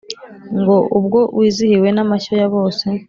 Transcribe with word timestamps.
ngo 0.59 0.77
ubwo 0.97 1.19
wizihiwe 1.37 1.89
na 1.95 2.03
mashyo 2.09 2.33
ya 2.41 2.47
bose, 2.53 2.85